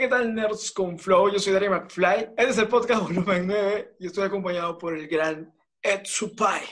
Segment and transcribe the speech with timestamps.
[0.00, 1.30] ¿qué tal nerds con Flow?
[1.30, 2.30] Yo soy Darío McFly.
[2.34, 6.62] Este es el podcast volumen 9 y estoy acompañado por el gran Ed Supai.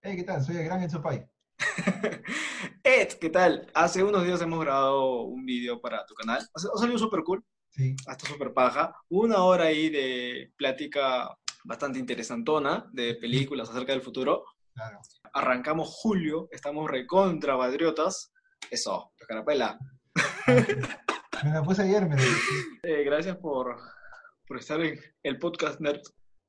[0.00, 0.42] Hey, ¿qué tal?
[0.42, 1.28] Soy el gran Ed Supai.
[2.82, 3.70] Ed, ¿qué tal?
[3.74, 6.48] Hace unos días hemos grabado un video para tu canal.
[6.54, 7.44] Ha salido súper cool.
[7.68, 7.94] Sí.
[8.06, 8.96] Hasta súper paja.
[9.10, 11.28] Una hora ahí de plática
[11.62, 14.44] bastante interesantona de películas acerca del futuro.
[14.72, 14.98] Claro.
[15.34, 18.32] Arrancamos julio, estamos recontra padriotas.
[18.70, 19.78] Eso, carapela.
[21.44, 22.16] Me la puse ayer, me
[22.82, 23.76] Eh, gracias por,
[24.46, 26.00] por estar en el podcast Nerd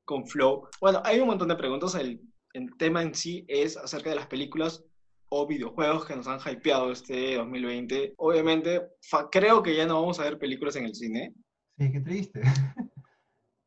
[0.05, 0.67] con Flow.
[0.79, 1.95] Bueno, hay un montón de preguntas.
[1.95, 2.21] El,
[2.53, 4.83] el tema en sí es acerca de las películas
[5.29, 8.13] o videojuegos que nos han hypeado este 2020.
[8.17, 8.87] Obviamente,
[9.31, 11.33] creo que ya no vamos a ver películas en el cine.
[11.77, 12.41] Sí, qué triste.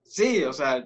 [0.05, 0.85] Sí, o sea,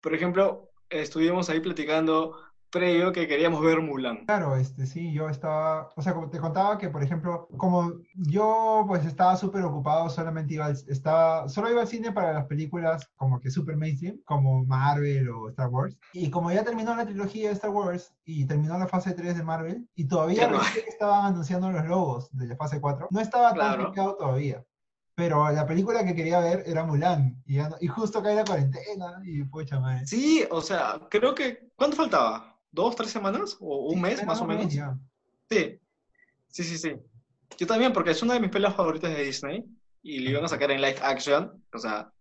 [0.00, 2.38] por ejemplo, estuvimos ahí platicando
[2.70, 4.24] previo que queríamos ver Mulan.
[4.26, 8.84] Claro, este, sí, yo estaba, o sea, como te contaba que, por ejemplo, como yo
[8.86, 13.08] pues estaba súper ocupado, solamente iba, al- estaba, solo iba al cine para las películas
[13.16, 17.48] como que super mainstream, como Marvel o Star Wars, y como ya terminó la trilogía
[17.48, 21.70] de Star Wars y terminó la fase 3 de Marvel, y todavía no estaban anunciando
[21.70, 23.88] los logos de la fase 4, no estaba tan Claro.
[23.90, 24.64] hypeado todavía.
[25.14, 28.44] Pero la película que quería ver era Mulan, y, ya no- y justo cae la
[28.44, 30.06] cuarentena, y pucha madre.
[30.06, 31.70] Sí, o sea, creo que...
[31.74, 32.55] ¿Cuánto faltaba?
[32.76, 33.56] ¿Dos, tres semanas?
[33.58, 34.70] ¿O un Sí, mes, más o menos?
[34.70, 35.80] Sí,
[36.48, 36.92] sí, sí, sí.
[37.56, 39.64] Yo también, porque es una de mis pelas favoritas de Disney
[40.02, 41.64] y lo iban a sacar en live action.
[41.72, 42.12] O sea,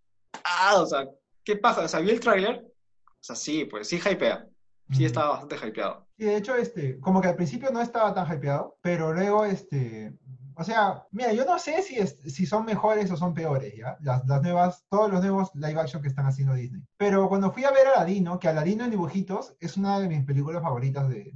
[0.46, 1.10] ah, o sea,
[1.44, 1.82] ¿qué pasa?
[1.84, 2.64] O sea, vi el tráiler.
[3.06, 4.48] O sea, sí, pues sí hypea.
[4.94, 6.08] Sí estaba bastante hypeado.
[6.18, 10.14] Y de hecho, este, como que al principio no estaba tan hypeado, pero luego, este,
[10.58, 13.98] o sea, mira, yo no sé si, es, si son mejores o son peores, ¿ya?
[14.02, 16.82] Las, las nuevas, todos los nuevos live action que están haciendo Disney.
[16.98, 20.62] Pero cuando fui a ver Aladino, que Aladino en dibujitos es una de mis películas
[20.62, 21.34] favoritas de,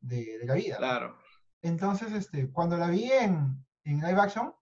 [0.00, 0.76] de, de la vida.
[0.76, 1.16] Claro.
[1.62, 4.52] Entonces, este, cuando la vi en, en live action,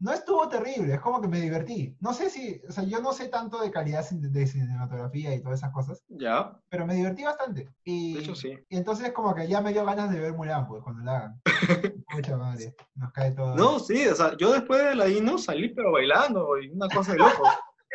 [0.00, 1.96] no estuvo terrible, es como que me divertí.
[2.00, 5.60] No sé si, o sea, yo no sé tanto de calidad de cinematografía y todas
[5.60, 7.70] esas cosas, Ya, pero me divertí bastante.
[7.84, 8.58] Y, de hecho sí.
[8.68, 11.40] y entonces como que ya me dio ganas de ver Mulan, pues, cuando la hagan.
[12.10, 13.54] Pucha madre, nos cae todo.
[13.54, 17.12] No, sí, o sea, yo después de la Dino salí pero bailando y una cosa
[17.12, 17.42] de loco.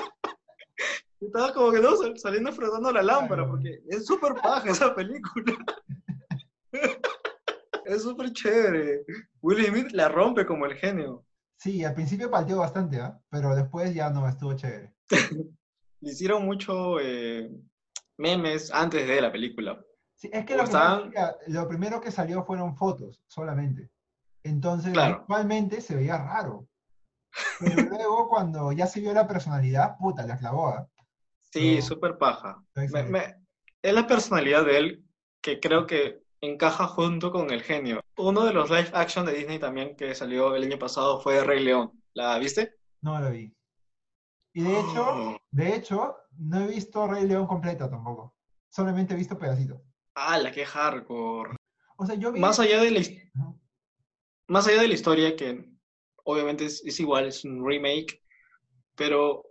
[1.22, 5.56] Estaba como que no, sal- saliendo frotando la lámpara porque es súper paja esa película.
[7.86, 9.06] Es súper chévere.
[9.42, 11.26] Will Smith la rompe como el genio.
[11.58, 13.18] Sí, al principio palteó bastante, ¿ah?
[13.30, 14.94] Pero después ya no, estuvo chévere.
[16.02, 17.50] Le hicieron mucho eh,
[18.18, 19.82] memes antes de la película.
[20.16, 21.14] Sí, es que lo, estaban- es
[21.46, 23.90] que lo primero que salió fueron fotos, solamente.
[24.44, 25.22] Entonces, Claro.
[25.22, 26.68] visualmente se veía raro.
[27.60, 30.88] Pero luego, cuando ya se vio la personalidad, puta, la clavó, ¿ah?
[31.52, 31.82] Sí, No.
[31.82, 32.62] súper paja.
[32.76, 33.36] Me- me-
[33.82, 35.06] es la personalidad de él
[35.42, 38.02] que creo que encaja junto con el genio.
[38.18, 41.64] Uno de los live action de Disney también que salió el año pasado fue Rey
[41.64, 41.92] León.
[42.14, 42.76] ¿La viste?
[43.02, 43.54] No lo vi.
[44.54, 45.38] Y de hecho, Oh.
[45.52, 48.36] de hecho, no he visto Rey León completa tampoco.
[48.70, 49.82] Solamente he visto pedacitos.
[50.16, 51.56] ¡Ah, la que hardcore!
[51.98, 52.40] O sea, yo vi...
[52.40, 53.54] Más allá de la, Ajá.
[54.48, 55.70] más allá de la historia, que
[56.24, 58.22] obviamente es, es igual, es un remake,
[58.96, 59.44] pero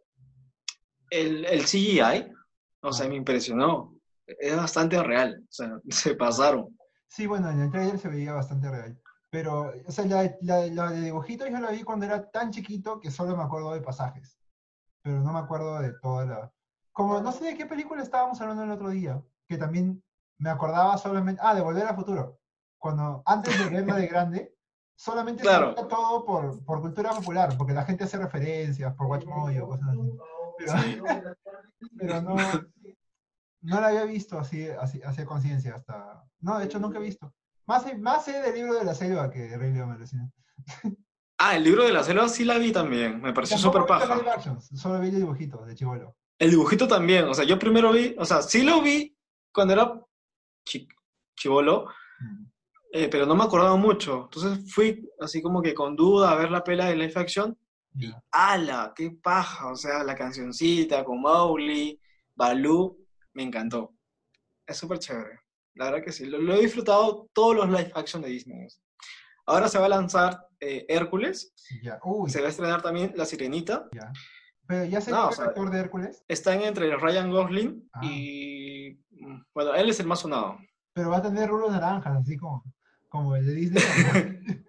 [1.11, 2.33] el, el CGI,
[2.81, 3.95] o sea, me impresionó.
[4.27, 6.77] Es bastante real, o sea, se pasaron.
[7.15, 9.01] Sí, bueno, en el trailer se veía bastante real.
[9.31, 12.99] Pero, o sea, la, la, la de dibujitos yo la vi cuando era tan chiquito
[12.99, 14.37] que solo me acuerdo de pasajes.
[15.01, 16.53] Pero no me acuerdo de toda la...
[16.91, 20.03] Como, no sé de qué película estábamos hablando el otro día, que también
[20.39, 21.41] me acordaba solamente...
[21.45, 22.41] Ah, de Volver al Futuro.
[22.79, 24.57] Cuando, antes de verla de grande,
[24.97, 25.73] solamente Claro.
[25.77, 29.89] sabía todo por, por cultura popular, porque la gente hace referencias, por Watchmojo o cosas
[29.89, 30.19] así.
[30.59, 30.75] Pero,
[31.97, 32.37] pero no,
[33.65, 36.23] no la había visto así, así, así conciencia hasta...
[36.41, 37.33] No, de hecho nunca he visto.
[37.67, 40.31] Más, más sé del libro de la selva que de Rey León me alucina.
[41.37, 44.17] Ah, el libro de la selva sí la vi también, me pareció súper paja.
[44.77, 46.17] solo vi dibujitos de chivolo.
[46.39, 49.17] El dibujito también, o sea, yo primero vi, o sea, sí lo vi
[49.53, 50.01] cuando era
[50.65, 50.87] chi-
[51.37, 51.87] chivolo,
[52.21, 52.45] Mm.
[52.93, 54.29] eh, pero no me acordaba mucho.
[54.33, 57.59] Entonces fui así como que con duda a ver la pela de live action
[57.97, 58.13] y.
[58.31, 58.93] ¡ala!
[58.95, 59.73] ¡Qué paja!
[59.73, 62.01] O sea, la cancioncita con Mowgli,
[62.37, 62.97] Baloo,
[63.35, 63.95] me encantó.
[64.67, 65.41] Es súper chévere.
[65.75, 68.67] La verdad que sí, lo, lo he disfrutado todos los live action de Disney.
[69.47, 71.53] Ahora se va a lanzar eh, Hércules,
[71.83, 71.99] Ya.
[72.05, 73.89] Uy, se va a estrenar también La Sirenita.
[73.93, 74.11] ya.
[74.67, 78.01] Pero ya sé No, o el actor de Hércules, Están entre Ryan Gosling Ah.
[78.05, 78.99] y.
[79.11, 80.57] mm, Bueno, él es el más sonado.
[80.95, 82.65] pero va a tener rulos naranjas, así como,
[83.09, 83.83] como el de Disney.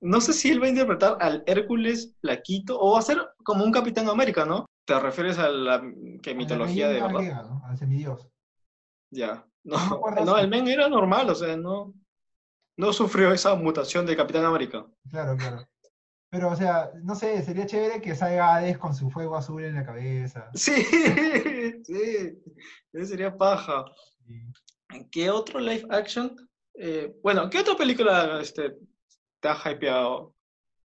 [0.00, 3.64] No sé si él va a interpretar al Hércules flaquito o va a ser como
[3.64, 4.64] un Capitán América, ¿no?
[4.88, 5.82] ¿Te refieres a la
[6.22, 7.18] que mitología de verdad?
[7.18, 7.62] griega, ¿no?
[7.66, 8.26] Al semidios.
[9.10, 9.46] Ya.
[9.62, 9.76] No
[10.24, 11.92] No, el men era normal, o sea, no.
[12.78, 14.86] no sufrió esa mutación de Capitán América.
[15.10, 15.68] Claro, claro.
[16.30, 19.74] Pero, o sea, no sé, sería chévere que salga Hades con su fuego azul en
[19.74, 20.50] la cabeza.
[20.54, 20.82] Sí,
[21.84, 22.42] sí,
[22.94, 23.84] eso sería paja.
[24.26, 24.40] Sí.
[25.10, 26.34] ¿Qué otro live action?
[26.72, 28.74] Eh, bueno, ¿qué otra película este,
[29.40, 30.34] te ha hypeado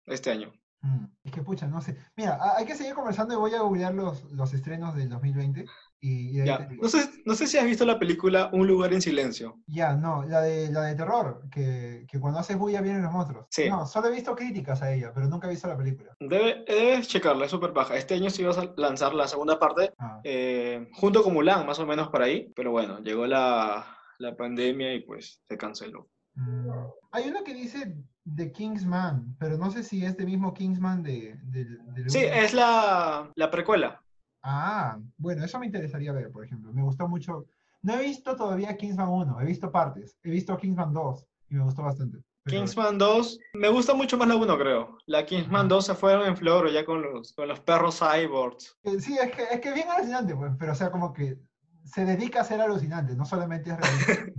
[0.07, 0.51] este año?
[0.83, 1.97] Mm, Es que, pucha, no sé.
[2.17, 5.63] Mira, ha- hay que seguir conversando y voy a googlear los, los estrenos del 2020
[6.01, 9.01] y, y Ya, no sé, no sé si has visto la película Un lugar en
[9.01, 9.61] silencio.
[9.65, 13.45] Ya, no, la de, la de terror, que, que cuando haces bulla vienen los monstruos.
[13.49, 13.69] Sí.
[13.69, 16.17] No, solo he visto críticas a ella, pero nunca he visto la película.
[16.19, 17.95] Debe- debes checarla, es súper baja.
[17.95, 21.79] Este año se iba a lanzar la segunda parte Ah, eh, junto con Mulan, más
[21.79, 22.51] o menos por ahí.
[22.57, 23.87] Pero bueno, llegó la,
[24.19, 26.09] la pandemia y pues se canceló.
[26.35, 26.69] Mm.
[27.11, 27.95] Hay uno que dice
[28.35, 32.33] The Kingsman, pero no sé si es el mismo Kingsman de, del Sí, uno.
[32.35, 34.01] es la, la precuela.
[34.41, 36.73] Ah, bueno, eso me interesaría ver, por ejemplo.
[36.73, 37.45] Me gustó mucho.
[37.81, 40.17] No he visto todavía Kingsman 1, he visto partes.
[40.23, 42.17] He visto Kingsman 2 y me gustó bastante.
[42.43, 44.97] pero- Kingsman 2, me gusta mucho más la 1, creo.
[45.05, 48.75] La Kingsman 2 se fueron en flor ya con los, con los perros cyborgs.
[48.83, 51.37] Eh, Sí, es que es que es bien alucinante, pues, pero o sea, como que
[51.85, 53.77] se dedica a ser alucinante, no solamente es
[54.17, 54.33] realista.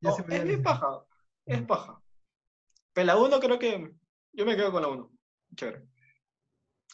[0.00, 0.86] No, es bien paja,
[1.46, 1.66] es Mm.
[1.66, 2.00] paja.
[2.92, 3.92] Pero la 1 creo que
[4.32, 5.10] yo me quedo con la 1.
[5.56, 5.86] Chévere.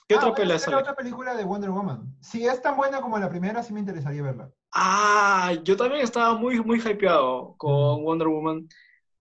[0.06, 2.16] ¿Qué Ah, otra bueno, pelea sale otra película de Wonder Woman.
[2.20, 4.50] Si es tan buena como la primera, sí me interesaría verla.
[4.72, 8.68] Ah, yo también estaba muy, muy hypeado con Wonder Woman.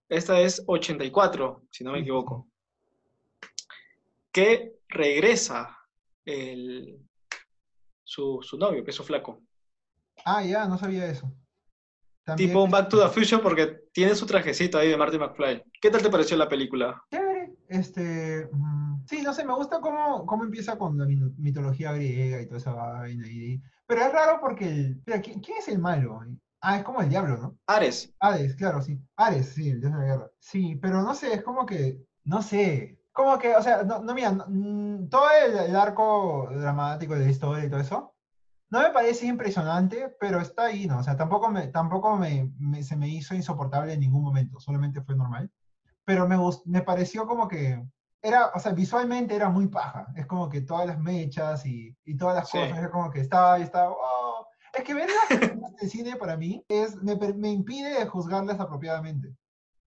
[0.08, 2.48] Esta es 84, si no me equivoco.
[4.32, 5.78] Que regresa
[6.26, 7.00] el,
[8.04, 9.42] su, su novio, que es su flaco.
[10.26, 11.32] Ah, ya, no sabía eso.
[12.24, 15.64] También, Tipo un Back to the Future porque tiene su trajecito ahí de Marty McFly.
[15.82, 17.02] ¿Qué tal te pareció la película?
[17.10, 17.56] Chévere.
[17.68, 22.40] Este, mm, sí, no sé, me gusta cómo, cómo empieza con la mito- mitología griega
[22.40, 23.28] y toda esa vaina.
[23.28, 26.20] Y, pero es raro porque, el, espera, ¿quién, quién es el malo?
[26.62, 27.58] Ah, es como el diablo, ¿no?
[27.66, 28.14] Ares.
[28.20, 29.00] Ares, claro, sí.
[29.16, 30.32] Ares, sí, el dios de la guerra.
[30.40, 34.14] Sí, pero no sé, es como que, no sé, como que, o sea, no, no
[34.14, 38.14] mira, no, mm, todo el, el arco dramático de la historia y todo eso,
[38.70, 41.00] no me parece impresionante, pero está ahí, ¿no?
[41.00, 45.02] O sea, tampoco me, tampoco me, me- se me hizo insoportable en ningún momento, solamente
[45.02, 45.50] fue normal.
[46.06, 47.84] Pero me, me pareció como que,
[48.22, 50.08] era, o sea, visualmente era muy paja.
[50.16, 52.58] Es como que todas las mechas y, y todas las Sí.
[52.60, 54.46] cosas, es como que estaba, y estaba, "Oh".
[54.74, 59.34] Es que ver las de cine para mí es, me, me impide juzgarlas apropiadamente.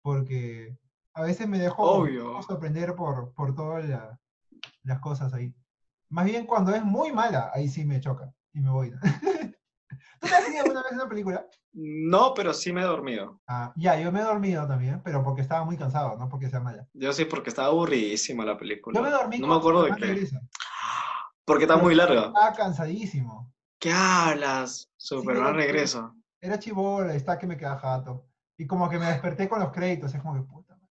[0.02, 0.76] Porque
[1.14, 2.42] a veces me dejo, Obvio.
[2.42, 4.18] sorprender por, por todas la-
[4.84, 5.54] las cosas ahí.
[6.10, 8.90] Más bien cuando es muy mala, ahí sí me choca y me voy.
[10.20, 11.46] ¿Tú te has visto alguna vez una película?
[11.72, 13.40] No, pero sí me he dormido.
[13.46, 16.60] Ah, ya, yo me he dormido también, pero porque estaba muy cansado, no porque sea
[16.60, 16.88] mala.
[16.94, 18.98] Yo sí, porque estaba aburridísima la película.
[18.98, 20.26] Yo me dormí No me acuerdo de qué.
[21.44, 22.26] Porque está muy larga.
[22.26, 23.52] Estaba cansadísimo.
[23.78, 24.90] ¿Qué hablas?
[24.96, 26.14] Superman Sí, regresa.
[26.40, 28.26] Era chivola, está que me queda jato.
[28.56, 30.76] Y como que me desperté con los créditos, es como que puta.
[30.76, 30.86] madre.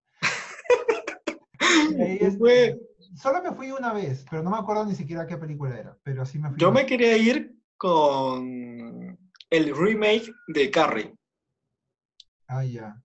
[1.97, 2.79] Y ahí, ¿Qué este?
[3.15, 6.25] Solo me fui una vez, pero no me acuerdo ni siquiera qué película era, pero
[6.25, 6.59] sí me fui.
[6.59, 9.17] Yo me quería ir con
[9.49, 11.13] el remake de Carrie.
[12.47, 13.01] Ah, ya.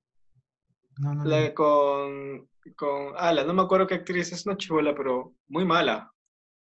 [0.99, 1.31] No, no, no.
[1.31, 6.13] La con, con Ala, no me acuerdo qué actriz, es una chivola, pero muy mala.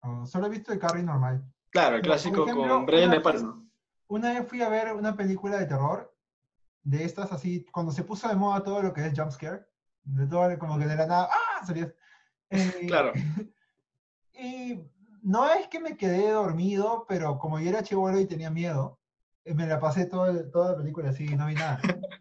[0.02, 1.44] Oh, solo he visto el Carrie normal.
[1.70, 3.62] Claro, el clásico ejemplo, con Brian De Palma.
[4.08, 6.12] Una vez fui a ver una película de terror,
[6.82, 9.66] de estas así, cuando se puso de moda todo lo que es jumpscare,
[10.02, 11.66] de todo, como que de la nada, ¡ah!
[11.66, 11.92] Salía.
[12.50, 13.12] Eh, Claro.
[14.42, 14.80] Y
[15.22, 18.98] no es que me quedé dormido, pero como yo era chivolo y tenía miedo,
[19.44, 21.80] eh, me la pasé todo el- toda la película así y no vi nada.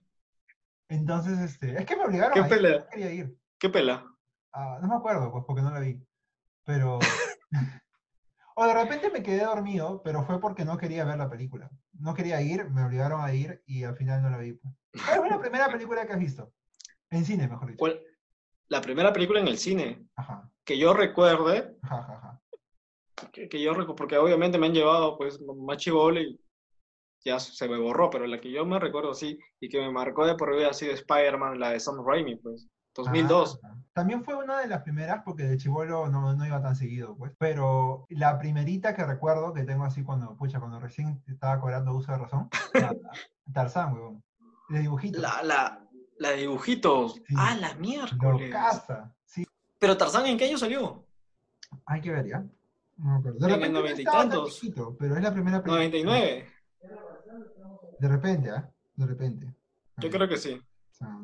[0.90, 2.80] Entonces, este, es que me obligaron ¿Qué a ir, pelea?
[2.80, 3.38] no quería ir.
[3.60, 4.06] ¿Qué pela?
[4.54, 6.02] Ah, no me acuerdo, pues, porque no la vi.
[6.66, 7.00] Pero...
[8.56, 11.70] o de repente me quedé dormido, pero fue porque no quería ver la película.
[11.94, 14.54] No quería ir, me obligaron a ir y al final no la vi.
[14.54, 14.74] pues.
[15.06, 16.52] ¿Cuál fue la primera película que has visto?
[17.12, 17.78] En cine, mejor dicho.
[17.80, 18.02] ¿Cuál?
[18.68, 22.39] La primera película en el cine Ajá, que yo recuerde, ajá, ajá, ajá.
[23.32, 26.40] Que, que yo recu- porque obviamente me han llevado pues más chivolo y
[27.24, 30.26] ya se me borró, pero la que yo me recuerdo sí y que me marcó
[30.26, 33.60] de por vida ha sido Spider-Man, la de Sam Raimi, pues, 2002.
[33.64, 37.18] Ah, también fue una de las primeras porque de chivolo no, no iba tan seguido,
[37.18, 37.34] pues.
[37.38, 42.12] Pero la primerita que recuerdo que tengo así cuando, pucha, cuando recién estaba cobrando uso
[42.14, 42.94] de razón, era
[43.54, 44.24] Tarzán, weón.
[44.70, 45.20] De dibujito.
[45.20, 45.88] La, la,
[46.20, 47.16] la de dibujitos.
[47.28, 47.34] Sí.
[47.38, 48.50] Ah, la miércoles.
[48.50, 49.14] Locaza.
[49.26, 49.46] Sí,
[49.78, 51.06] Pero Tarzán, ¿en qué año salió?
[51.86, 52.44] hay que ver, ¿ya?
[53.00, 53.40] No me acuerdo.
[53.40, 54.56] De En el repente no noventa y estaba tan tantos.
[54.60, 55.78] chiquito, pero es la primera película.
[55.78, 56.48] 99.
[58.00, 58.72] De repente, ¿ah?
[58.96, 59.46] De repente.
[59.98, 60.54] Yo Ah, creo que sí.
[60.54, 61.18] o sea,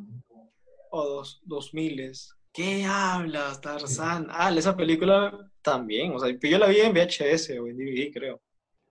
[0.91, 2.11] O dos, 2000.
[2.53, 4.27] ¿Qué hablas, Tarzán?
[4.31, 6.13] Ah, esa película también.
[6.15, 8.41] O sea, yo la vi en VHS o en DVD, creo.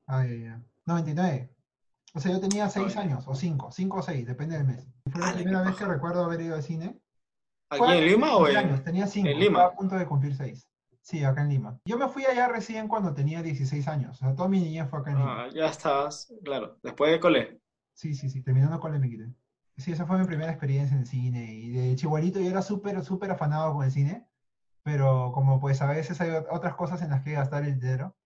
[0.06, 0.62] Ah, ya, ya.
[0.86, 1.50] 99.
[2.14, 3.00] O sea, yo tenía 6 Ah, ya.
[3.00, 4.86] años, o 5, 5 o 6, depende del mes.
[5.06, 6.98] Y Fue la qué primera vez que recuerdo haber ido al cine.
[7.70, 8.56] ¿Aquí en Lima o en...?
[8.56, 9.64] años, Tenía 5, en Lima?
[9.64, 10.68] a punto de cumplir 6.
[11.04, 11.78] Sí, acá en Lima.
[11.84, 14.16] Yo me fui allá recién cuando tenía 16 años.
[14.16, 15.44] O sea, toda mi niñez fue acá en Lima.
[15.44, 16.78] Ah, ya estás, claro.
[16.82, 17.60] Después de cole.
[17.92, 19.30] Sí, sí, sí, terminando con me quité.
[19.76, 21.52] Sí, esa fue mi primera experiencia en el cine.
[21.52, 24.26] Y de chihuahito yo era súper, súper afanado con el cine.
[24.82, 28.16] Pero como pues a veces hay ot- otras cosas en las que gastar el dinero.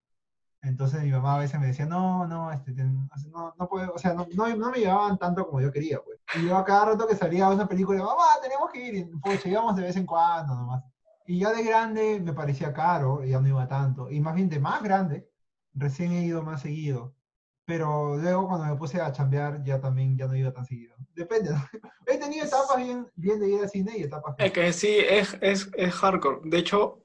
[0.62, 4.14] Entonces mi mamá a veces me decía, no, no, este, no, no puedo, o sea,
[4.14, 6.20] no, no, no me llevaban tanto como yo quería, pues.
[6.37, 9.44] Y yo a cada rato que salía una película, mamá, tenemos que ir, y pues
[9.47, 10.85] íbamos de vez en cuando nomás.
[11.28, 14.11] Y ya de grande me parecía caro, ya no iba tanto.
[14.11, 15.28] Y más bien de más grande,
[15.75, 17.14] recién he ido más seguido.
[17.66, 20.97] Pero luego cuando me puse a chambear, ya también ya no iba tan seguido.
[21.14, 21.62] Depende, ¿no?
[22.06, 25.37] He tenido etapas bien, bien de ir al cine y etapas Es que sí, es,
[25.42, 26.40] es, es hardcore.
[26.44, 27.04] De hecho,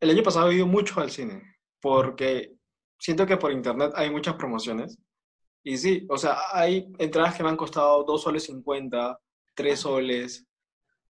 [0.00, 2.54] el año pasado he ido mucho al cine, porque
[2.98, 4.98] siento que por internet hay muchas promociones.
[5.62, 9.18] Y sí, o sea, hay entradas que me han costado 2 soles 50,
[9.54, 10.46] 3 soles,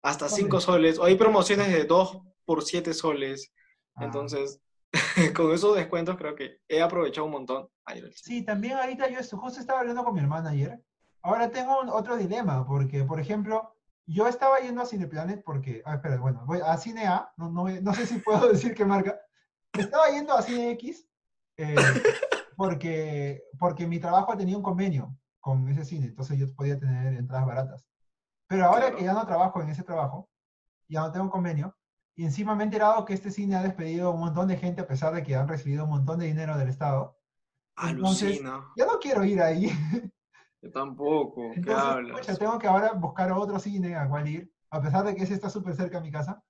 [0.03, 3.51] hasta 5 soles, o hay promociones de 2 por 7 soles.
[3.95, 4.05] Ah.
[4.05, 4.61] Entonces,
[5.35, 8.39] con esos descuentos creo que he aprovechado un montón a ir al cine.
[8.39, 10.79] Sí, también ahorita yo justo estaba hablando con mi hermana ayer.
[11.21, 15.95] Ahora tengo un- otro dilema, porque, por ejemplo, yo estaba yendo a Cineplanet porque, ah,
[15.95, 19.17] espera, bueno, voy a Cine A, no, no, no sé si puedo decir qué marca.
[19.71, 21.07] Estaba yendo a Cine X
[21.57, 21.75] eh,
[22.57, 27.45] porque, porque mi trabajo tenía un convenio con ese cine, entonces yo podía tener entradas
[27.45, 27.87] baratas.
[28.47, 28.97] Pero ahora Claro.
[28.97, 30.29] que ya no trabajo en ese trabajo,
[30.87, 31.75] ya no tengo convenio,
[32.15, 34.81] y encima me he enterado que este cine ha despedido a un montón de gente
[34.81, 37.17] a pesar de que han recibido un montón de dinero del Estado.
[37.87, 38.67] Entonces, Alucina.
[38.77, 39.71] ya no quiero ir ahí.
[40.61, 41.49] Yo tampoco.
[41.53, 42.39] ¿Qué Entonces, hablas?
[42.39, 45.49] tengo que ahora buscar otro cine a cual ir, a pesar de que ese está
[45.49, 46.43] súper cerca de mi casa.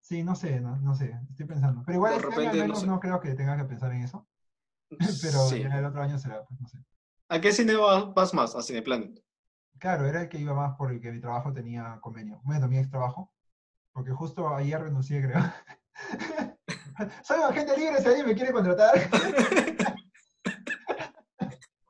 [0.00, 1.82] Sí, no sé, no, no sé, estoy pensando.
[1.86, 2.86] Pero igual este año al repente, no sé.
[2.86, 4.26] no creo que tenga que pensar en eso.
[5.22, 5.62] Pero Sí.
[5.62, 6.78] el otro año será, pues no sé.
[7.28, 8.54] ¿A qué cine vas, vas más?
[8.54, 9.18] A Cineplanet.
[9.78, 12.40] Claro, era el que iba más por el que mi trabajo tenía convenio.
[12.44, 13.32] Bueno, mi ex trabajo.
[13.92, 15.40] Porque justo ayer renuncié, creo.
[17.24, 18.94] Soy agente libre, si alguien me quiere contratar.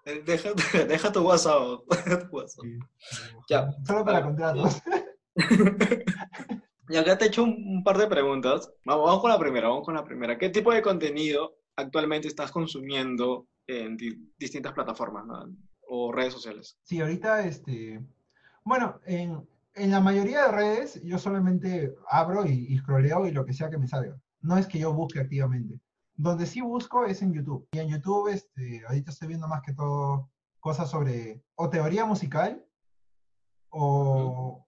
[0.07, 0.51] Eh, Deja,
[0.89, 1.81] deja tu WhatsApp.
[1.91, 2.65] deja tu WhatsApp.
[2.65, 2.79] Sí,
[3.49, 3.71] Ya.
[3.87, 4.25] Solo para Vale.
[4.37, 4.83] contratos.
[6.89, 8.71] Y acá te he hecho un, un par de preguntas.
[8.85, 10.37] Vamos, vamos con la primera, vamos con la primera.
[10.37, 15.47] ¿Qué tipo de contenido actualmente estás consumiendo en di- distintas plataformas ¿no?
[15.89, 16.79] O redes sociales?
[16.83, 18.01] Sí, ahorita, este,
[18.65, 23.45] bueno, en, en la mayoría de redes yo solamente abro y, y scrolleo y lo
[23.45, 24.17] que sea que me salga.
[24.41, 25.81] No es que yo busque activamente.
[26.17, 27.67] Donde sí busco es en YouTube.
[27.73, 32.65] Y en YouTube, este, ahorita estoy viendo más que todo cosas sobre o teoría musical
[33.69, 34.67] o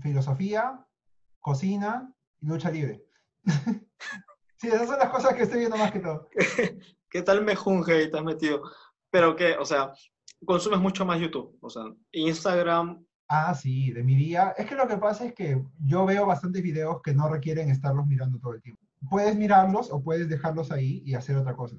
[0.00, 0.86] filosofía,
[1.40, 3.04] cocina y lucha libre.
[4.56, 6.28] sí, esas son las cosas que estoy viendo más que todo.
[7.10, 8.62] ¿Qué tal mejunje y te has metido?
[9.10, 9.92] Pero que, o sea,
[10.44, 11.56] consumes mucho más YouTube.
[11.60, 13.04] O sea, Instagram.
[13.28, 14.54] Ah, sí, de mi día.
[14.56, 18.06] Es que lo que pasa es que yo veo bastantes videos que no requieren estarlos
[18.06, 18.82] mirando todo el tiempo.
[19.10, 21.76] Puedes mirarlos o puedes dejarlos ahí y hacer otra cosa.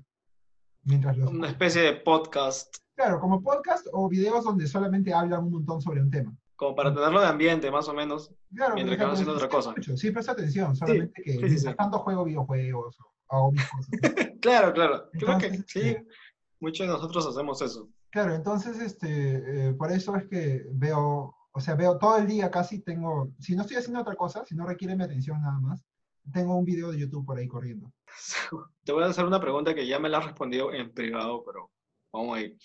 [0.83, 1.31] Mientras los...
[1.31, 6.01] Una especie de podcast, Claro, como podcast o videos donde solamente hablan un montón sobre
[6.01, 6.33] un tema.
[6.55, 8.33] como para tenerlo de ambiente, más o menos.
[8.55, 9.71] Claro, Mientras que haciendo otra cosa.
[9.71, 13.89] escucho, Sí, presta atención, solamente que sí, sí, tanto juego videojuegos o hago mis cosas.
[14.41, 15.09] Claro, claro.
[15.11, 16.07] Creo que sí, este,
[16.59, 17.89] muchos de nosotros hacemos eso.
[18.15, 19.07] Claro, entonces, este,
[19.67, 23.57] eh, por eso es que veo, o sea, veo todo el día casi, tengo, si
[23.57, 25.83] no estoy haciendo otra cosa, si no requiere mi atención nada más,
[26.31, 27.91] tengo un video de YouTube por ahí corriendo.
[28.85, 31.69] Te voy a hacer una pregunta que ya me la has respondido en privado, pero
[32.13, 32.57] vamos ahí.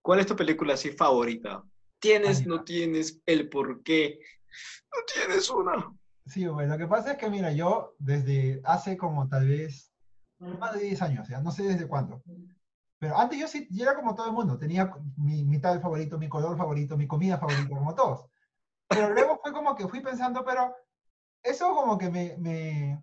[0.00, 1.62] ¿Cuál es tu película así favorita?
[2.00, 4.20] ¿Tienes, no tienes, el por qué?
[4.90, 5.94] No tienes una.
[6.24, 9.92] Sí, bueno, lo que pasa es que, mira, yo desde hace como tal vez
[10.38, 12.22] más de 10 años, ya no sé desde cuándo,
[13.02, 16.18] pero antes yo sí, yo era como todo el mundo, tenía mi, mi tal favorito,
[16.18, 18.30] mi color favorito, mi comida favorita, como todos.
[18.86, 20.72] Pero luego fue como que fui pensando, pero
[21.42, 23.02] eso como que me, me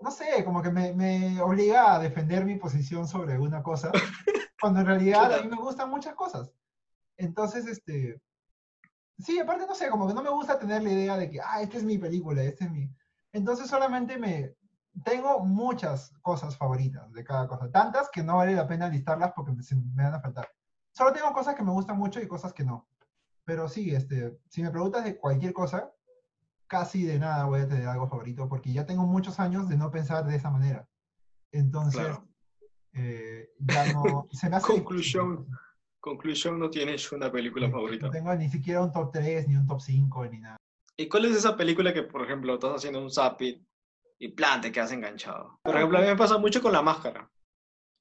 [0.00, 3.92] no sé, como que me, me obliga a defender mi posición sobre alguna cosa,
[4.60, 6.50] cuando en realidad a mí me gustan muchas cosas.
[7.16, 8.20] Entonces, este,
[9.20, 11.62] sí, aparte no sé, como que no me gusta tener la idea de que, ah,
[11.62, 12.90] esta es mi película, este es mi...
[13.30, 14.56] Entonces solamente me...
[15.04, 19.52] Tengo muchas cosas favoritas de cada cosa, tantas que no vale la pena listarlas porque
[19.52, 19.62] me,
[19.94, 20.48] me van a faltar.
[20.92, 22.88] Solo tengo cosas que me gustan mucho y cosas que no.
[23.44, 25.90] Pero sí, este, si me preguntas de cualquier cosa,
[26.66, 29.90] casi de nada voy a tener algo favorito porque ya tengo muchos años de no
[29.90, 30.86] pensar de esa manera.
[31.52, 32.26] Entonces, Claro.
[32.94, 34.26] eh, ya no...
[34.32, 34.84] Se me hace difícil.
[34.84, 35.46] Conclusión.
[36.00, 38.06] Conclusión, no tienes una película Sí, favorita.
[38.06, 40.56] No tengo ni siquiera un top 3, ni un top 5, ni nada.
[40.96, 43.66] ¿Y cuál es esa película que, por ejemplo, estás haciendo un zapping
[44.18, 45.58] y plan, te quedas enganchado?
[45.62, 47.30] Por ejemplo, a mí me pasa mucho con La Máscara.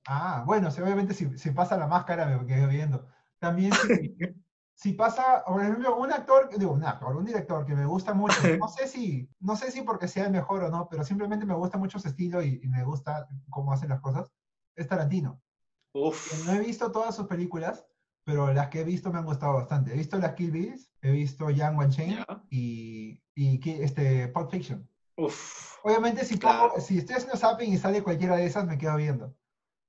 [0.07, 3.05] Ah, bueno, obviamente si, si pasa la máscara me quedo viendo.
[3.39, 4.15] También si,
[4.73, 8.35] si pasa, por ejemplo, un actor, digo, un actor, un director que me gusta mucho,
[8.59, 11.55] no sé si, no sé si porque sea el mejor o no, pero simplemente me
[11.55, 14.31] gusta mucho su estilo y, y me gusta cómo hace las cosas,
[14.75, 15.41] es Tarantino.
[15.93, 16.45] Uf.
[16.45, 17.85] No he visto todas sus películas,
[18.23, 19.93] pero las que he visto me han gustado bastante.
[19.93, 22.43] He visto las Kill Bills, he visto Young One Chain Ya.
[22.49, 24.87] y, y este, Pulp Fiction.
[25.17, 25.77] Uf.
[25.83, 26.69] Obviamente, si, Claro.
[26.69, 29.33] pongo- si estoy haciendo zapping y sale cualquiera de esas, me quedo viendo.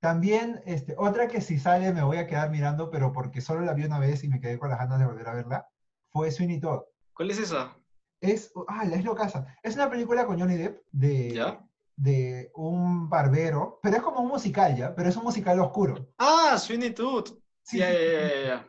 [0.01, 3.73] También, este, otra que si sale me voy a quedar mirando, pero porque solo la
[3.73, 5.67] vi una vez y me quedé con las ganas de volver a verla,
[6.09, 6.81] fue Sweeney Todd.
[7.13, 7.75] ¿Cuál es esa?
[8.21, 9.45] Es, ah, la es locasa.
[9.61, 11.59] Es una película con Johnny Depp de, ¿Ya?
[11.97, 14.95] de un barbero, pero es como un musical, ¿ya?
[14.95, 16.07] Pero es un musical oscuro.
[16.17, 17.27] Ah, Sweeney Todd.
[17.61, 18.65] Sí, ya.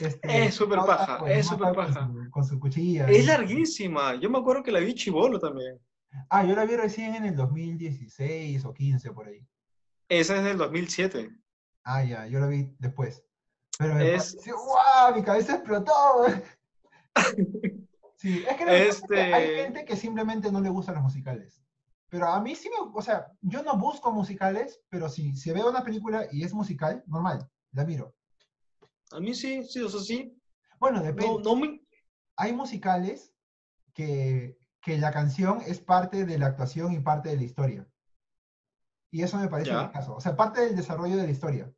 [0.00, 2.06] Este, Es súper paja, pues, es súper con paja.
[2.06, 3.06] su- Con su cuchilla.
[3.10, 4.14] Es y- larguísima.
[4.14, 5.78] Yo me acuerdo que la vi chivolo también.
[6.28, 9.46] Ah, yo la vi recién en el 2016 o 15 por ahí.
[10.08, 11.30] Esa es del 2007.
[11.84, 13.22] Ah, ya, yo la vi después.
[13.78, 15.14] Pero me Es- pareció, ¡guau!
[15.14, 15.92] Mi cabeza explotó.
[18.16, 20.68] Sí, es que, lo que pasa es que hay Este- gente que simplemente no le
[20.68, 21.62] gustan los musicales.
[22.10, 25.70] Pero a mí sí me, o sea, yo no busco musicales, pero si, si veo
[25.70, 28.14] una película y es musical, normal, la miro.
[29.12, 30.36] A mí sí, sí, o sea, sí.
[30.78, 31.32] Bueno, depende.
[31.32, 31.80] No, no me...
[32.36, 33.32] Hay musicales
[33.94, 37.86] que, que la canción es parte de la actuación y parte de la historia.
[39.10, 40.14] Y eso me parece el caso.
[40.14, 41.70] O sea, parte del desarrollo de la historia.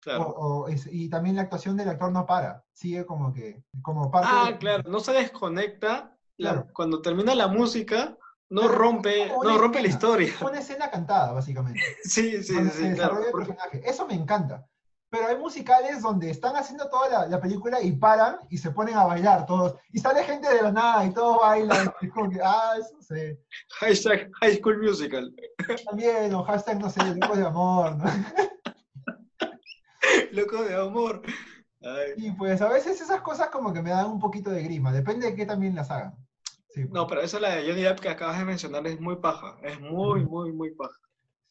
[0.00, 0.22] Claro.
[0.28, 2.64] O- o es- y también la actuación del actor no para.
[2.72, 6.16] Sigue como que, como parte Ah, de- claro, no se desconecta.
[6.36, 6.68] la- Claro.
[6.74, 8.18] Cuando termina la música,
[8.50, 9.94] no Claro, rompe, no una rompe la escena.
[9.94, 10.34] historia.
[10.42, 11.80] Una escena cantada, básicamente.
[12.02, 12.90] Sí, sí, sí, se claro.
[12.90, 13.82] desarrolla el porque- personaje.
[13.88, 14.66] Eso me encanta.
[15.14, 18.96] Pero hay musicales donde están haciendo toda la, la película y paran y se ponen
[18.96, 19.76] a bailar todos.
[19.92, 21.92] Y sale gente de la nada y todos bailan.
[22.00, 23.38] y como que, ah, eso sé.
[23.78, 25.32] Hashtag High School Musical.
[25.86, 28.04] También, o hashtag, no sé, locos de amor, ¿no?
[30.32, 31.22] Loco de amor.
[31.80, 32.14] Ay.
[32.16, 34.90] Y pues a veces esas cosas como que me dan un poquito de grima.
[34.90, 36.16] Depende de qué también las hagan.
[36.70, 39.14] Sí, pues, No, pero esa la de Johnny Depp que acabas de mencionar es muy
[39.14, 39.58] paja.
[39.62, 40.98] Es muy, muy, muy paja.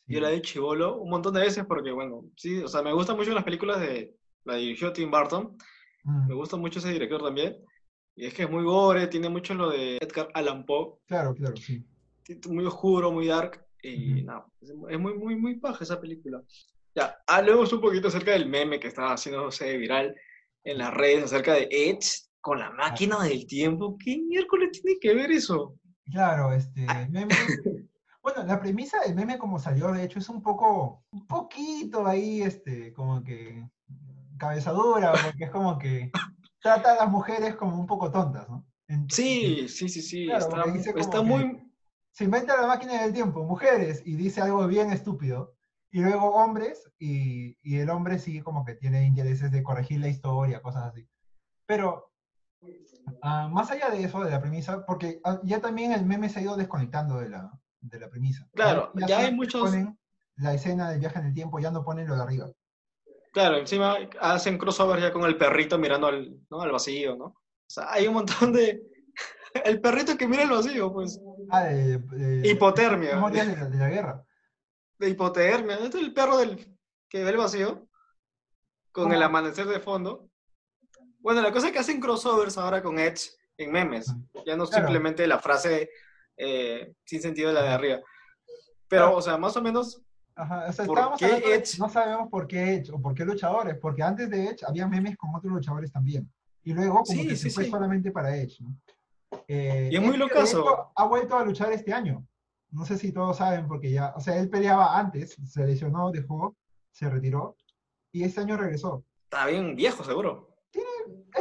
[0.07, 3.15] Yo la he chivolo un montón de veces porque, bueno, sí, o sea, me gustan
[3.15, 4.13] mucho las películas de.
[4.45, 5.57] La dirigió Tim Burton.
[6.03, 7.57] Mm, Me gusta mucho ese director también.
[8.15, 10.97] Y es que es muy gore, tiene mucho lo de Edgar Allan Poe.
[11.07, 11.83] Claro, claro, sí.
[12.49, 13.65] Muy oscuro, muy dark.
[13.81, 14.25] Y Ujú.
[14.25, 16.41] nada, es es muy, muy, muy paja esa película.
[16.95, 20.13] Ya, hablemos un poquito acerca del meme que estaba haciéndose viral
[20.63, 23.97] en las redes acerca de Edge con la máquina del tiempo.
[23.97, 25.75] ¿Qué miércoles tiene que ver eso?
[26.11, 27.33] Claro, este meme.
[28.23, 32.41] Bueno, la premisa del meme como salió, de hecho, es un poco, un poquito ahí,
[32.41, 33.67] este, como que
[34.37, 36.09] cabezadura, porque es como que
[36.61, 38.65] trata a las mujeres como un poco tontas, ¿no?
[38.87, 40.25] Entonces, Sí, sí, sí, sí.
[40.27, 41.69] Claro, está muy.
[42.11, 45.55] Se inventa la máquina del tiempo, mujeres, y dice algo bien estúpido.
[45.91, 50.07] Y luego hombres, y, y el hombre sí como que tiene intereses de corregir la
[50.07, 51.07] historia, cosas así.
[51.65, 52.11] Pero
[53.21, 56.39] ah, más allá de eso, de la premisa, porque ah, ya también el meme se
[56.39, 57.51] ha ido desconectando de la,
[57.83, 58.47] de la premisa.
[58.53, 59.97] Claro, ya hay muchos- ponen
[60.37, 62.49] la escena del viaje en el tiempo, ya no ponen lo de arriba.
[63.31, 66.61] Claro, encima hacen crossover ya con el perrito mirando al, ¿no?
[66.61, 67.25] al vacío, ¿no?
[67.25, 67.35] O
[67.67, 68.81] sea, hay un montón de.
[69.65, 71.19] El perrito que mira el vacío, pues.
[71.51, 73.15] Ah, de, de- Hipotermia.
[73.29, 74.25] De la, de la guerra.
[74.97, 75.75] De hipotermia.
[75.75, 76.75] Este es el perro del
[77.07, 77.87] que ve el vacío.
[78.91, 79.13] Con ¿Cómo?
[79.13, 80.27] el amanecer de fondo.
[81.19, 84.07] Bueno, la cosa es que hacen crossovers ahora con Edge en memes.
[84.45, 84.85] Ya no Claro.
[84.85, 85.89] simplemente la frase
[86.37, 87.99] eh, sin sentido de la de arriba.
[88.87, 90.01] Pero, o sea, más o menos.
[90.35, 91.77] Ajá, o sea, ¿Por qué hablando de- Edge?
[91.79, 95.15] no sabemos por qué Edge o por qué luchadores, porque antes de Edge había memes
[95.15, 96.27] con otros luchadores también.
[96.63, 97.69] Y luego como Sí, que se sí, fue sí.
[97.69, 98.75] solamente para Edge, ¿no?
[99.47, 100.91] Eh, Y es muy locazo.
[100.95, 102.25] ha vuelto a luchar este año.
[102.71, 106.55] No sé si todos saben, porque ya, o sea, él peleaba antes, se lesionó, dejó,
[106.91, 107.55] se retiró,
[108.11, 109.03] y este año regresó.
[109.25, 110.52] Está bien viejo, seguro.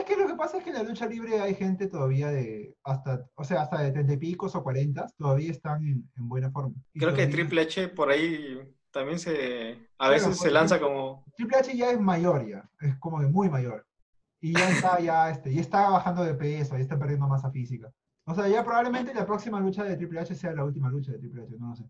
[0.03, 2.75] Es que lo que pasa es que en la lucha libre hay gente todavía de,
[2.83, 6.51] hasta, o sea, hasta de treinta y picos o cuarentas, todavía están en, en buena
[6.51, 6.75] forma.
[6.93, 8.59] Y Creo que todavía- Triple H por ahí
[8.91, 9.79] también se.
[9.99, 11.25] A veces se porque- lanza como.
[11.37, 13.87] Triple H ya es mayor ya, es como de muy mayor.
[14.41, 17.89] Y ya está, ya, este, ya está bajando de peso, ya está perdiendo masa física.
[18.25, 21.19] O sea, ya probablemente la próxima lucha de Triple H sea la última lucha de
[21.19, 21.85] Triple H, no lo sé.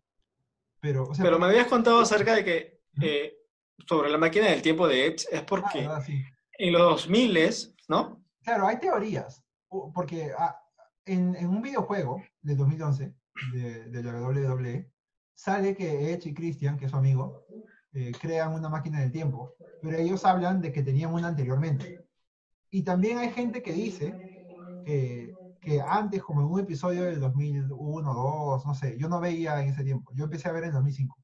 [0.81, 2.81] Pero, o sea, Pero me habías contado acerca de que.
[3.01, 3.39] Eh,
[3.89, 6.05] sobre la máquina del tiempo de Edge es ah, porque ¿verdad?
[6.05, 6.23] Sí.
[6.59, 7.37] en los 2000
[8.43, 9.45] Claro, hay teorías,
[9.95, 10.59] porque ah,
[11.05, 13.15] en, un videojuego del 2011
[13.53, 14.91] de, la WWE
[15.35, 17.45] sale que Edge y Christian, que es su amigo,
[17.93, 22.05] eh, crean una máquina del tiempo, pero ellos hablan de que tenían una anteriormente.
[22.71, 24.45] Y también hay gente que dice
[24.85, 29.63] que, que antes, como en un episodio del 2001, 2, no sé, yo no veía
[29.63, 31.17] en ese tiempo, yo empecé a ver en 2005.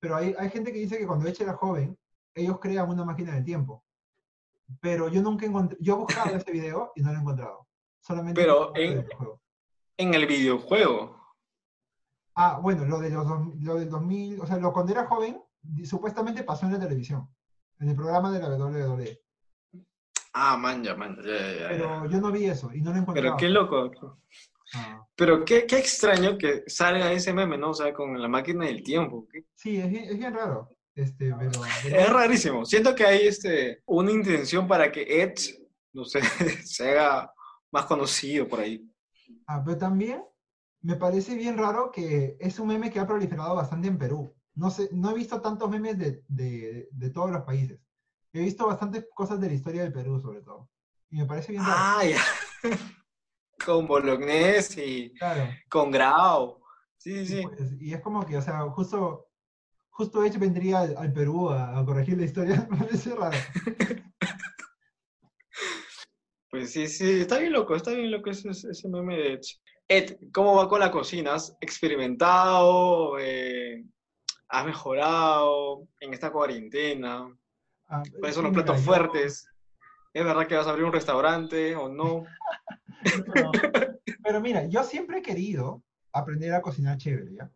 [0.00, 1.96] Pero hay, hay gente que dice que cuando Edge era joven,
[2.34, 3.83] ellos crean una máquina del tiempo.
[4.80, 7.66] Pero yo nunca encontré, yo he buscado ese video y no lo he encontrado.
[8.00, 9.06] Solamente Pero en el
[9.96, 11.20] en- el videojuego.
[12.36, 13.26] Ah, bueno, lo, de los,
[13.60, 15.40] lo del 2000, o sea, lo cuando era joven,
[15.84, 17.28] supuestamente pasó en la televisión,
[17.78, 19.20] en el programa de la WWE.
[20.32, 21.68] Ah, man, ya, man, ya, ya.
[21.68, 23.36] Pero yo no vi eso y no lo he encontrado.
[23.36, 24.18] Pero qué loco.
[24.74, 27.70] Ah, Pero qué, qué extraño que salga ese meme, ¿no?
[27.70, 29.28] O sea, con la máquina del tiempo.
[29.30, 30.68] Qué- sí, es bien, es bien raro.
[30.94, 31.50] Este, pero,
[31.82, 32.64] pero- Es rarísimo.
[32.64, 35.58] Siento que hay este, una intención para que Edge,
[35.92, 36.20] no sé,
[36.64, 37.32] se haga
[37.72, 38.88] más conocido por ahí.
[39.46, 40.22] ah, pero también
[40.82, 44.34] me parece bien raro que es un meme que ha proliferado bastante en Perú.
[44.54, 47.80] No sé, no he visto tantos memes de, de, de todos los países.
[48.32, 50.68] He visto bastantes cosas de la historia del Perú, sobre todo.
[51.10, 51.74] Y me parece bien raro.
[51.76, 52.20] Ah, ya.
[53.64, 55.48] con Bolognese y Claro.
[55.68, 56.60] con Grau.
[56.98, 57.42] Sí, sí, Y, sí.
[57.46, 59.23] pues, y es como que, o sea, justo,
[59.94, 62.66] justo Edge vendría al, al Perú a, a corregir la historia.
[62.70, 63.36] Me parece raro.
[66.50, 69.60] Pues sí, sí, está bien loco, está bien loco ese, ese meme de Edge.
[69.88, 71.34] Ed, ¿cómo va con la cocina?
[71.34, 73.18] ¿Has experimentado?
[73.18, 73.84] Eh,
[74.48, 77.28] ¿Has mejorado en esta cuarentena?
[77.88, 79.48] Ah, ¿Cuáles son los platos fuertes?
[80.12, 82.24] ¿Es verdad que vas a abrir un restaurante o no?
[83.42, 83.52] no,
[84.22, 87.50] pero mira, yo siempre he querido aprender a cocinar chévere, ¿ya?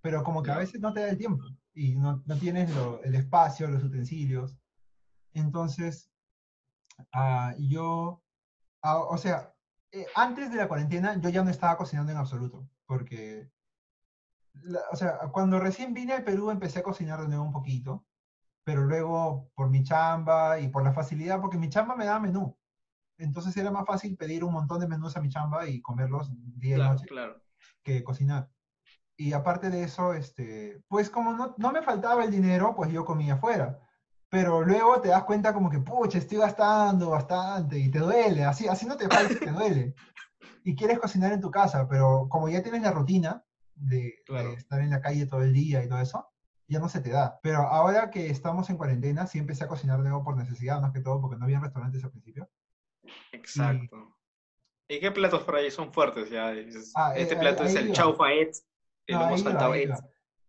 [0.00, 1.44] Pero como que a veces no te da el tiempo
[1.74, 4.56] y no, no tienes lo- el espacio, los utensilios.
[5.32, 6.10] Entonces,
[7.12, 8.22] ah, yo,
[8.82, 9.52] ah, o sea,
[9.92, 13.50] eh, antes de la cuarentena yo ya no estaba cocinando en absoluto, porque,
[14.54, 18.04] la- o sea, cuando recién vine al Perú empecé a cocinar de nuevo un poquito,
[18.64, 22.56] pero luego por mi chamba y por la facilidad, porque mi chamba me da menú.
[23.18, 26.74] Entonces era más fácil pedir un montón de menús a mi chamba y comerlos día
[26.74, 27.42] y Claro, noche claro.
[27.82, 28.48] que cocinar.
[29.16, 33.04] Y aparte de eso, este, pues como no, no me faltaba el dinero, pues yo
[33.04, 33.80] comía afuera.
[34.28, 38.66] Pero luego te das cuenta como que, pucha, estoy gastando bastante y te duele, así,
[38.66, 39.94] así no te falta, te duele.
[40.64, 43.44] Y quieres cocinar en tu casa, pero como ya tienes la rutina
[43.76, 44.14] de,
[44.56, 46.26] estar en la calle todo el día y todo eso,
[46.66, 47.38] ya no se te da.
[47.42, 50.92] Pero ahora que estamos en cuarentena, sí empecé a cocinar de nuevo por necesidad, más
[50.92, 52.48] que todo porque no había restaurantes al principio.
[53.32, 54.16] Exacto.
[54.88, 56.30] ¿Y qué platos por ahí son fuertes?
[56.30, 56.52] Ya
[56.94, 58.32] Ah, este plato es el chaufa
[59.08, 59.98] No, iba, iba.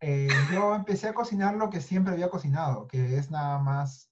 [0.02, 4.12] Eh, yo empecé a cocinar lo que siempre había cocinado, que es nada más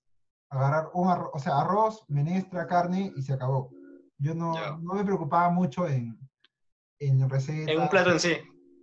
[0.49, 3.71] agarrar un arroz, o sea, arroz, menestra, carne y se acabó.
[4.17, 6.17] Yo no, no me preocupaba mucho en,
[6.99, 7.73] en recetas.
[7.73, 8.37] En un plato en sí.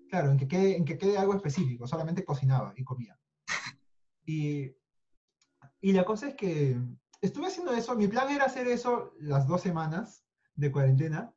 [0.08, 3.18] Claro, en que, quede, en que quede algo específico, solamente cocinaba y comía.
[4.26, 4.76] Y,
[5.80, 6.78] y la cosa es que
[7.20, 11.34] estuve haciendo eso, mi plan era hacer eso las dos semanas de cuarentena,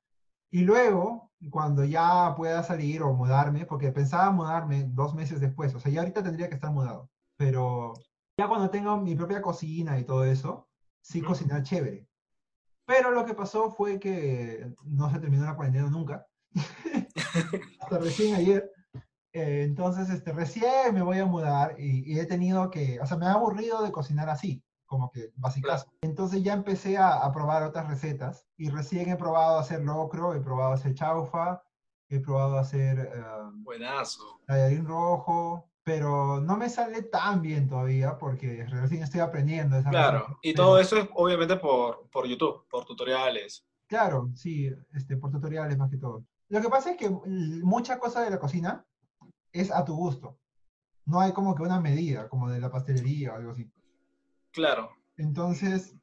[0.54, 5.80] y luego, cuando ya pueda salir o mudarme, porque pensaba mudarme dos meses después, o
[5.80, 7.96] sea, ya ahorita tendría que estar mudado, pero
[8.38, 10.70] ya cuando tenga mi propia cocina y todo eso,
[11.02, 12.08] sí cocinar chévere.
[12.86, 16.28] Pero lo que pasó fue que no se terminó la cuarentena nunca.
[17.82, 18.72] Hasta recién ayer.
[19.32, 23.18] Eh, entonces, este, recién me voy a mudar y, y he tenido que, o sea,
[23.18, 24.64] me ha aburrido de cocinar así,
[24.94, 25.88] como que básicas.
[26.02, 30.36] Entonces ya empecé a, a probar otras recetas y recién he probado a hacer locro,
[30.36, 31.64] he probado hacer chaufa,
[32.10, 33.24] he probado a hacer eh,
[33.56, 34.40] Buenazo.
[34.46, 40.38] tallarín rojo, pero no me sale tan bien todavía porque recién estoy aprendiendo esa Claro.
[40.44, 43.66] Y todo eso es obviamente por, por YouTube, por tutoriales.
[43.88, 46.24] Claro, sí, este, por tutoriales más que todo.
[46.50, 48.86] Lo que pasa es que mucha cosa de la cocina
[49.52, 50.38] es a tu gusto.
[51.06, 53.68] No hay como que una medida, como de la pastelería o algo así.
[54.54, 54.92] Claro.
[55.18, 55.96] Entonces,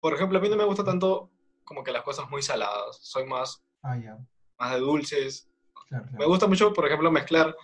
[0.00, 1.30] Por ejemplo, a mí no me gusta tanto
[1.64, 2.98] como que las cosas muy saladas.
[3.00, 4.18] Soy más, ah, ya,
[4.58, 5.48] más de dulces.
[5.88, 7.54] claro, Me gusta mucho, por ejemplo, mezclar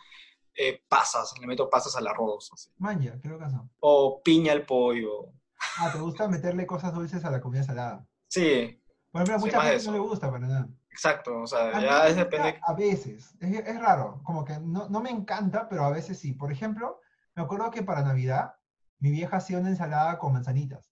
[0.54, 1.34] eh, pasas.
[1.40, 2.50] Le meto pasas al arroz.
[2.52, 2.70] así.
[2.78, 3.68] Manja, creo que eso.
[3.80, 5.32] O piña al pollo.
[5.78, 8.06] Ah, ¿te gusta meterle cosas dulces a la comida salada?
[8.28, 10.68] Sí, Por ejemplo, a mucha gente no le gusta para nada.
[10.90, 11.40] exacto.
[11.42, 12.60] O sea, A ya es depende.
[12.64, 16.32] A veces, es, es raro, como que no, no me encanta, pero a veces sí.
[16.34, 17.00] Por ejemplo,
[17.34, 18.54] me acuerdo que para Navidad
[19.00, 20.90] mi vieja hacía una ensalada con manzanitas.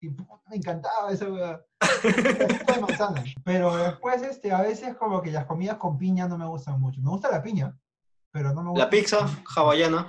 [0.00, 3.24] Y me encantaba esa de manzana.
[3.44, 7.00] Pero después, este, a veces como que las comidas con piña no me gustan mucho.
[7.00, 7.76] Me gusta la piña,
[8.30, 8.84] pero no me gusta.
[8.84, 10.06] La pizza hawaiana.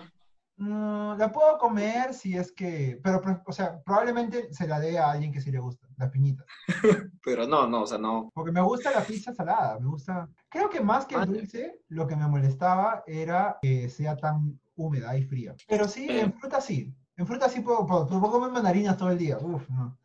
[0.58, 5.00] Mm, la puedo comer si es que, pero, pero, o sea, probablemente se la dé
[5.00, 6.46] a alguien que sí le gusta, las piñitas.
[7.24, 8.30] Pero no, no, o sea, no.
[8.34, 10.28] Porque me gusta la pizza salada, me gusta.
[10.50, 15.16] Creo que más que el dulce, lo que me molestaba era que sea tan húmeda
[15.18, 15.56] y fría.
[15.68, 16.22] Pero sí, Eh.
[16.22, 16.94] en fruta sí.
[17.20, 19.38] En fruta sí puedo, puedo, puedo comer mandarinas todo el día.
[19.40, 19.98] Uf, no.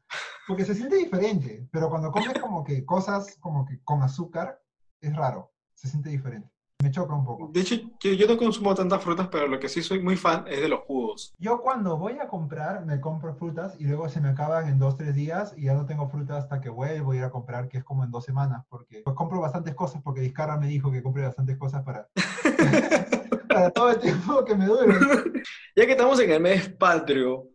[0.49, 1.65] Porque se siente diferente.
[1.71, 4.61] Pero cuando comes como que cosas como que con azúcar,
[5.01, 5.53] es raro.
[5.75, 6.51] Se siente diferente.
[6.83, 7.51] Me choca un poco.
[7.53, 10.61] De hecho, yo, no consumo tantas frutas, pero lo que sí soy muy fan es
[10.61, 11.33] de los jugos.
[11.39, 14.97] Yo cuando voy a comprar, me compro frutas y luego se me acaban en dos,
[14.97, 17.79] tres días y ya no tengo fruta hasta que vuelvo a ir a comprar, que
[17.79, 21.03] es como en dos semanas, porque pues compro bastantes cosas, porque Vizcarra me dijo que
[21.03, 22.09] compre bastantes cosas para,
[23.49, 24.95] para todo el tiempo que me dure.
[25.77, 27.49] Ya que estamos en el mes patrio,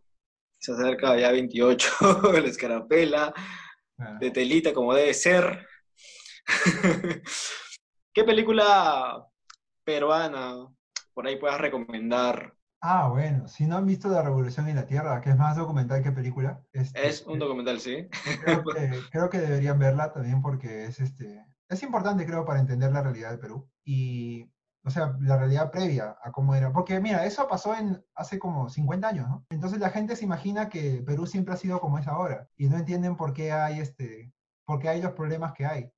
[0.59, 3.33] se acerca ya 28, la escarapela,
[3.99, 5.67] Ah, de telita como debe ser.
[8.13, 9.27] ¿Qué película
[9.83, 10.67] peruana
[11.13, 12.53] por ahí puedas recomendar?
[12.81, 16.01] Ah, bueno, si no han visto La Revolución en la Tierra, que es más documental
[16.01, 18.07] que película, este, Es un documental, sí.
[18.41, 22.93] creo que, creo que deberían verla también porque es, este, es importante, creo, para entender
[22.93, 23.69] la realidad de Perú.
[23.83, 24.49] Y,
[24.83, 26.71] o sea, la realidad previa a cómo era.
[26.71, 29.45] Porque, mira, eso pasó en, hace como 50 años, ¿no?
[29.49, 32.47] Entonces la gente se imagina que Perú siempre ha sido como es ahora.
[32.55, 34.31] Y no entienden por qué hay, este,
[34.65, 35.91] por qué hay los problemas que hay.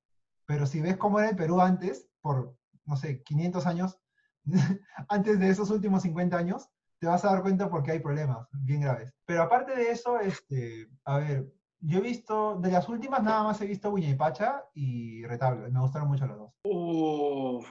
[0.46, 3.98] Pero si ves cómo era el Perú antes, por, no sé, 500 años,
[5.08, 6.68] antes de esos últimos 50 años,
[6.98, 9.12] te vas a dar cuenta porque hay problemas bien graves.
[9.26, 13.60] Pero aparte de eso, este, a ver, yo he visto, de las últimas nada más
[13.60, 16.52] he visto Pacha y Retablo, y me gustaron mucho los dos.
[16.64, 17.68] Uf,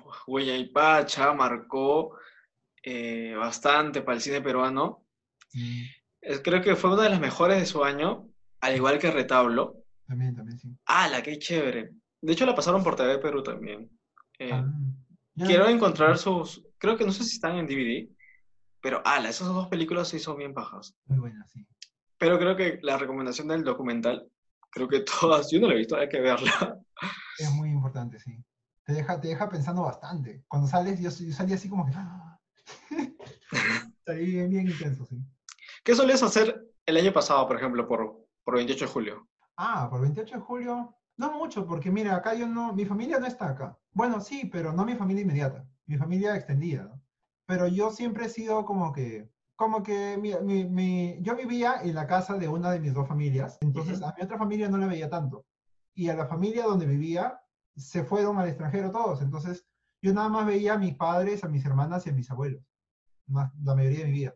[0.74, 2.17] Pacha marcó
[2.84, 5.06] eh, bastante para el cine peruano.
[6.21, 8.28] Es- creo que fue una de las mejores de su año,
[8.60, 9.84] al igual que Retablo.
[10.06, 10.76] también, también, sí.
[10.86, 11.91] ¡Hala, qué chévere!
[12.21, 13.89] De hecho, la pasaron por TV Perú también.
[14.38, 14.62] Eh, Ah,
[15.36, 16.62] no quiero encontrar sus...
[16.78, 18.10] Creo que no sé si están en DVD,
[18.82, 19.30] pero ¡ala!
[19.30, 20.93] Esas dos películas sí son bien bajas.
[21.06, 21.65] Muy buena, sí.
[22.22, 24.30] Pero creo que la recomendación del documental,
[24.70, 26.80] creo que todas, yo no la he visto, hay que verla.
[27.40, 28.38] Es muy importante, sí.
[28.86, 30.44] Te deja, te deja pensando bastante.
[30.48, 31.94] Cuando sales, yo, yo salí así como que...
[31.96, 32.40] ¡ah!
[34.06, 35.20] salí bien, bien intenso, sí.
[35.84, 39.28] ¿Qué solías hacer el año pasado, por ejemplo, por, por 28 de julio?
[39.58, 40.96] Ah, por 28 de julio.
[41.18, 43.80] No mucho, porque mira, acá yo no, mi familia no está acá.
[43.94, 47.02] Bueno, sí, pero no mi familia inmediata, mi familia extendida, ¿no?
[47.48, 49.28] Pero yo siempre he sido como que,
[49.62, 53.08] como que mi, mi- mi- yo vivía en la casa de una de mis dos
[53.08, 55.45] familias, entonces a mi otra familia no la veía tanto.
[55.93, 57.39] Y a la familia donde vivía
[57.76, 59.63] se fueron al extranjero todos, entonces
[60.02, 62.63] yo nada más veía a mis padres, a mis hermanas y a mis abuelos,
[63.28, 64.34] más, la mayoría de mi vida.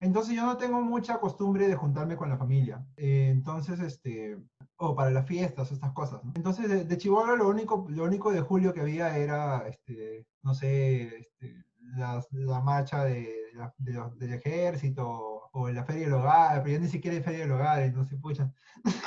[0.00, 2.86] Entonces yo no tengo mucha costumbre de juntarme con la familia.
[2.96, 4.38] Eh, entonces, este,
[4.76, 6.32] o para las fiestas, estas cosas, ¿no?
[6.36, 10.54] Entonces, de, de chibolo lo único, lo único de julio que había era, este, no
[10.54, 11.64] sé, este,
[11.96, 16.74] las- la, marcha de, la- de los- del ejército o la feria del hogar, pero
[16.76, 18.50] ya ni siquiera hay feria del hogar, entonces, pucha.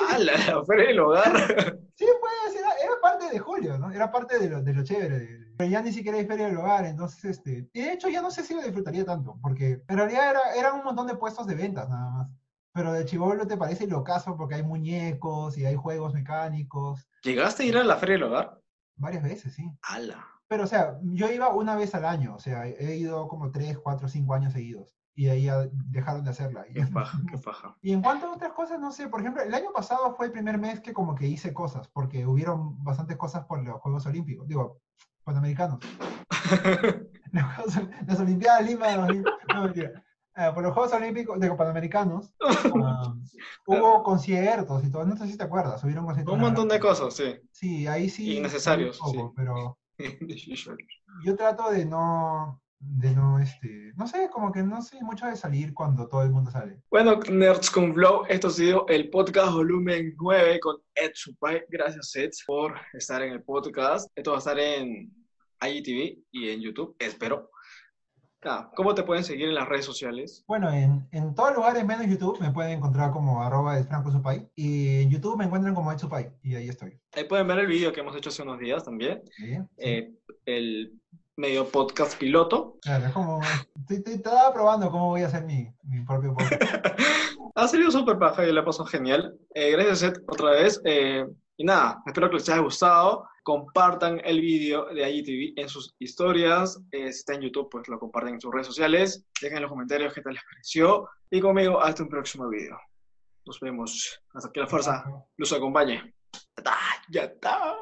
[0.10, 0.32] ¡Hala!
[0.48, 1.34] La feria del hogar.
[1.98, 3.90] Sí, pues, era, era parte de julio, ¿no?
[3.92, 5.18] Era parte de lo, de lo chévere.
[5.20, 7.68] de- pero ya ni siquiera hay feria del hogar, entonces, este...
[7.74, 10.76] y de hecho, ya no sé si lo disfrutaría tanto, porque en realidad era, eran
[10.76, 12.28] un montón de puestos de ventas, nada más.
[12.74, 17.66] Pero de chivolo te parece locazo porque hay muñecos y hay juegos mecánicos, ¿Llegaste a
[17.66, 18.62] ir a la feria del hogar?
[18.96, 19.68] varias veces, sí.
[19.82, 20.24] ¡Hala!
[20.48, 23.78] Pero, o sea, yo iba una vez al año, o sea, he ido como tres,
[23.78, 24.96] cuatro, cinco años seguidos.
[25.14, 25.50] Y ahí
[25.90, 26.64] dejaron de hacerla.
[26.74, 27.76] ¡Qué paja, qué paja!
[27.82, 30.32] Y en cuanto a otras cosas, no sé, por ejemplo, el año pasado fue el
[30.32, 34.48] primer mes que como que hice cosas, porque hubieron bastantes cosas por los Juegos Olímpicos,
[34.48, 34.80] digo,
[35.24, 35.80] Panamericanos.
[37.32, 40.04] Los Juegos- Las Olimpiadas de Lima, 2000 no mentira.
[40.36, 42.32] Eh, por los Juegos Olímpicos, digo, Panamericanos,
[42.86, 43.16] ah,
[43.66, 46.34] hubo conciertos y todo, no sé si te acuerdas, hubieron conciertos.
[46.36, 47.36] Un montón de cosas, sí.
[47.52, 48.38] Sí, ahí sí.
[48.38, 49.20] Innecesarios, poco, sí.
[49.36, 49.80] Pero
[51.24, 55.36] yo trato de no, de no, este, no sé, como que no soy mucho de
[55.36, 56.82] salir cuando todo el mundo sale.
[56.90, 61.64] Bueno, Nerds con Flow, esto ha sido el podcast volumen 9 con Ed Supay.
[61.70, 64.10] Gracias, Ed, por estar en el podcast.
[64.16, 65.12] Esto va a estar en
[65.62, 67.50] IGTV y en YouTube, espero.
[68.76, 70.44] ¿Cómo te pueden seguir en las redes sociales?
[70.48, 73.78] Bueno, en, en todos lugares menos YouTube me pueden encontrar como arroba
[74.12, 77.00] Supay y en YouTube me encuentran como Supay y ahí estoy.
[77.14, 79.22] Ahí pueden ver el video que hemos hecho hace unos días también.
[79.36, 79.56] ¿Sí?
[79.56, 79.64] Sí.
[79.78, 80.12] eh,
[80.46, 80.94] el
[81.36, 82.78] medio podcast piloto.
[82.82, 83.40] Claro, es como,
[83.90, 86.62] estaba probando cómo voy a hacer mi, mi propio podcast.
[87.56, 89.36] Ha salido súper paja y le pasó genial.
[89.56, 90.80] Eh, gracias, Ed, otra vez.
[90.86, 91.26] Eh,
[91.58, 93.28] y nada, espero que les haya gustado.
[93.44, 96.80] Compartan el vídeo de IGTV en sus historias.
[96.92, 99.26] Eh, si está en YouTube, pues lo comparten en sus redes sociales.
[99.42, 101.10] Dejen en los comentarios qué tal les pareció.
[101.32, 102.78] Y conmigo, hasta un próximo video.
[103.46, 104.22] Nos vemos.
[104.34, 105.04] Hasta que la fuerza
[105.38, 106.14] los acompañe.
[106.34, 106.78] Ya está.
[107.10, 107.78] Ya está.